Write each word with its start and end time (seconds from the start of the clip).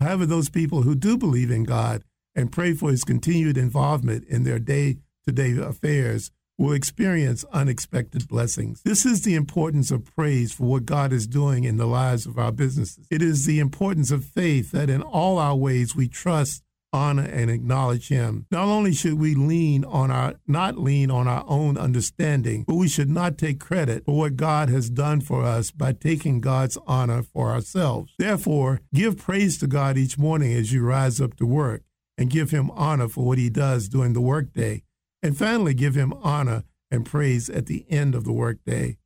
However, 0.00 0.26
those 0.26 0.50
people 0.50 0.82
who 0.82 0.94
do 0.94 1.16
believe 1.16 1.50
in 1.50 1.64
God 1.64 2.02
and 2.34 2.52
pray 2.52 2.74
for 2.74 2.90
his 2.90 3.04
continued 3.04 3.56
involvement 3.56 4.24
in 4.28 4.44
their 4.44 4.58
day 4.58 4.98
to 5.26 5.32
day 5.32 5.56
affairs 5.56 6.30
will 6.58 6.72
experience 6.72 7.44
unexpected 7.52 8.28
blessings. 8.28 8.82
This 8.82 9.04
is 9.04 9.22
the 9.22 9.34
importance 9.34 9.90
of 9.90 10.04
praise 10.14 10.52
for 10.52 10.64
what 10.64 10.86
God 10.86 11.12
is 11.12 11.26
doing 11.26 11.64
in 11.64 11.76
the 11.76 11.86
lives 11.86 12.26
of 12.26 12.38
our 12.38 12.52
businesses. 12.52 13.06
It 13.10 13.22
is 13.22 13.46
the 13.46 13.58
importance 13.58 14.10
of 14.10 14.24
faith 14.24 14.70
that 14.72 14.90
in 14.90 15.02
all 15.02 15.38
our 15.38 15.56
ways 15.56 15.96
we 15.96 16.08
trust, 16.08 16.62
honor, 16.92 17.24
and 17.24 17.50
acknowledge 17.50 18.08
Him. 18.08 18.46
Not 18.50 18.68
only 18.68 18.92
should 18.92 19.14
we 19.14 19.34
lean 19.34 19.84
on 19.84 20.10
our, 20.10 20.34
not 20.46 20.76
lean 20.76 21.10
on 21.10 21.26
our 21.26 21.44
own 21.48 21.78
understanding, 21.78 22.64
but 22.68 22.74
we 22.74 22.88
should 22.88 23.10
not 23.10 23.38
take 23.38 23.58
credit 23.58 24.04
for 24.04 24.16
what 24.16 24.36
God 24.36 24.68
has 24.68 24.90
done 24.90 25.20
for 25.20 25.42
us 25.44 25.70
by 25.70 25.92
taking 25.92 26.40
God's 26.40 26.76
honor 26.86 27.22
for 27.22 27.50
ourselves. 27.50 28.12
Therefore, 28.18 28.82
give 28.94 29.16
praise 29.16 29.58
to 29.58 29.66
God 29.66 29.96
each 29.96 30.18
morning 30.18 30.52
as 30.52 30.72
you 30.72 30.84
rise 30.84 31.20
up 31.20 31.34
to 31.36 31.46
work 31.46 31.82
and 32.16 32.30
give 32.30 32.50
Him 32.50 32.70
honor 32.72 33.08
for 33.08 33.24
what 33.24 33.38
He 33.38 33.50
does 33.50 33.88
during 33.88 34.12
the 34.12 34.20
workday 34.20 34.82
and 35.22 35.38
finally, 35.38 35.72
give 35.72 35.94
him 35.94 36.12
honor 36.14 36.64
and 36.90 37.06
praise 37.06 37.48
at 37.48 37.66
the 37.66 37.86
end 37.88 38.14
of 38.14 38.24
the 38.24 38.32
workday. 38.32 38.98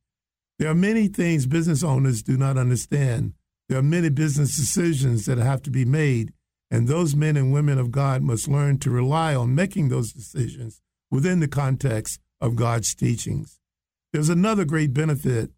There 0.57 0.69
are 0.69 0.75
many 0.75 1.07
things 1.07 1.45
business 1.45 1.83
owners 1.83 2.23
do 2.23 2.35
not 2.35 2.57
understand. 2.57 3.33
There 3.69 3.77
are 3.77 3.83
many 3.83 4.09
business 4.09 4.55
decisions 4.55 5.25
that 5.25 5.37
have 5.37 5.61
to 5.63 5.69
be 5.69 5.85
made, 5.85 6.33
and 6.71 6.87
those 6.87 7.15
men 7.15 7.37
and 7.37 7.53
women 7.53 7.77
of 7.77 7.91
God 7.91 8.23
must 8.23 8.47
learn 8.47 8.79
to 8.79 8.89
rely 8.89 9.35
on 9.35 9.53
making 9.53 9.89
those 9.89 10.11
decisions 10.11 10.81
within 11.11 11.39
the 11.39 11.47
context 11.47 12.19
of 12.41 12.55
God's 12.55 12.95
teachings. 12.95 13.59
There's 14.11 14.29
another 14.29 14.65
great 14.65 14.93
benefit 14.93 15.51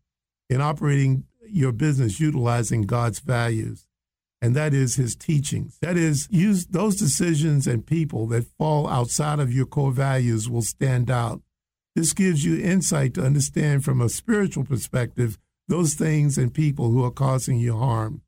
in 0.50 0.60
operating 0.60 1.24
your 1.48 1.72
business 1.72 2.20
utilizing 2.20 2.82
God's 2.82 3.20
values 3.20 3.86
and 4.42 4.56
that 4.56 4.74
is 4.74 4.96
his 4.96 5.16
teachings. 5.16 5.78
That 5.82 5.98
is, 5.98 6.28
use 6.32 6.66
those 6.68 6.96
decisions 6.96 7.68
and 7.68 7.86
people 7.86 8.28
that 8.28 8.48
fall 8.58 8.88
outside 8.88 9.40
of 9.40 9.54
your 9.54 9.66
core 9.66 9.92
values 9.92 10.50
will 10.50 10.62
stand 10.62 11.12
out. 11.12 11.42
This 11.96 12.14
gives 12.14 12.46
you 12.46 12.58
insight 12.64 13.14
to 13.16 13.26
understand 13.26 13.84
from 13.84 14.00
a 14.00 14.10
spiritual 14.10 14.64
perspective 14.64 15.38
those 15.68 15.94
things 15.94 16.38
and 16.38 16.54
people 16.54 16.90
who 16.90 17.04
are 17.04 17.12
causing 17.12 17.60
you 17.60 17.78
harm. 17.78 18.22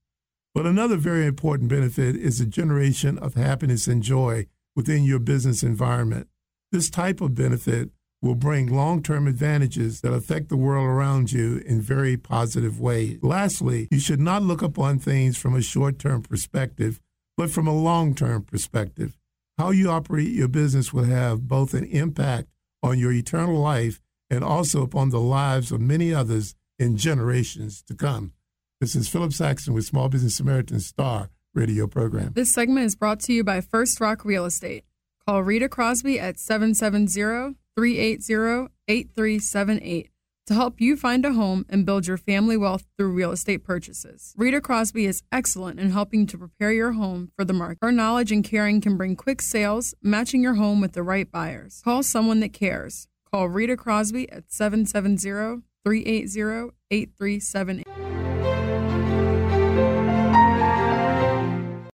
But 0.54 0.66
another 0.66 0.98
very 0.98 1.26
important 1.26 1.70
benefit 1.70 2.16
is 2.18 2.40
the 2.40 2.46
generation 2.46 3.18
of 3.18 3.36
happiness 3.36 3.88
and 3.88 4.04
joy 4.04 4.48
within 4.76 5.04
your 5.04 5.20
business 5.20 5.64
environment. 5.64 6.28
This 6.72 6.90
type 6.90 7.22
of 7.22 7.36
benefit 7.36 7.90
will 8.22 8.36
bring 8.36 8.68
long 8.68 9.02
term 9.02 9.28
advantages 9.28 10.02
that 10.02 10.14
affect 10.14 10.50
the 10.50 10.58
world 10.58 10.86
around 10.86 11.32
you 11.32 11.58
in 11.66 11.82
very 11.82 12.18
positive 12.18 12.80
ways. 12.80 13.20
Lastly, 13.22 13.88
you 13.92 14.00
should 14.00 14.20
not 14.20 14.44
look 14.44 14.62
upon 14.62 15.00
things 15.00 15.38
from 15.38 15.56
a 15.56 15.62
short 15.62 15.98
term 16.00 16.22
perspective, 16.22 17.00
but 17.36 17.50
from 17.50 17.68
a 17.68 17.76
long 17.76 18.14
term 18.14 18.44
perspective. 18.44 19.18
How 19.58 19.72
you 19.72 19.90
operate 19.90 20.30
your 20.30 20.48
business 20.48 20.94
will 20.94 21.04
have 21.04 21.48
both 21.48 21.74
an 21.74 21.86
impact 21.86 22.48
on 22.84 22.98
your 22.98 23.12
eternal 23.12 23.60
life 23.60 24.00
and 24.30 24.44
also 24.44 24.82
upon 24.82 25.10
the 25.10 25.20
lives 25.20 25.72
of 25.72 25.82
many 25.82 26.14
others 26.14 26.56
in 26.80 26.98
generations 26.98 27.84
to 27.84 27.94
come. 27.94 28.34
This 28.80 28.96
is 28.96 29.08
Phillip 29.08 29.34
Saxton 29.34 29.74
with 29.74 29.86
Small 29.86 30.10
Business 30.10 30.36
Samaritan 30.36 30.80
Star 30.80 31.30
radio 31.54 31.86
program. 31.86 32.32
This 32.34 32.54
segment 32.54 32.86
is 32.86 32.96
brought 32.96 33.20
to 33.22 33.34
you 33.34 33.44
by 33.44 33.62
First 33.62 34.00
Rock 34.00 34.26
Real 34.26 34.46
Estate. 34.46 34.86
Call 35.28 35.44
Rita 35.44 35.70
Crosby 35.70 36.20
at 36.20 36.40
770 36.40 37.61
380 37.76 38.72
8378 38.88 40.10
to 40.48 40.54
help 40.54 40.82
you 40.82 40.98
find 40.98 41.26
a 41.26 41.34
home 41.34 41.66
and 41.70 41.86
build 41.86 42.08
your 42.08 42.18
family 42.18 42.58
wealth 42.58 42.86
through 42.98 43.12
real 43.12 43.32
estate 43.32 43.64
purchases. 43.64 44.34
Rita 44.38 44.60
Crosby 44.60 45.06
is 45.06 45.24
excellent 45.32 45.80
in 45.80 45.92
helping 45.92 46.26
to 46.28 46.38
prepare 46.38 46.72
your 46.72 46.92
home 46.94 47.32
for 47.38 47.46
the 47.46 47.54
market. 47.54 47.78
Her 47.82 47.92
knowledge 47.92 48.32
and 48.32 48.44
caring 48.44 48.82
can 48.82 48.98
bring 48.98 49.16
quick 49.16 49.42
sales, 49.42 49.94
matching 50.02 50.44
your 50.44 50.56
home 50.56 50.82
with 50.82 50.94
the 50.94 51.04
right 51.04 51.32
buyers. 51.32 51.82
Call 51.84 52.04
someone 52.04 52.40
that 52.42 52.54
cares. 52.54 53.08
Call 53.32 53.48
Rita 53.48 53.78
Crosby 53.78 54.30
at 54.30 54.52
770 54.52 55.64
380 55.86 56.74
8378. 56.92 58.21